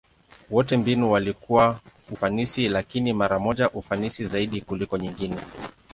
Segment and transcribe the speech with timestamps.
[0.49, 1.79] Wote mbinu walikuwa
[2.11, 5.37] ufanisi, lakini mara moja ufanisi zaidi kuliko nyingine.